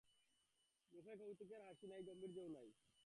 মুখে 0.93 1.13
কৌতুকের 1.19 1.61
হাসি 1.67 1.85
নাই, 1.87 2.01
গাম্ভীর্যও 2.07 2.47
নাই। 2.55 2.67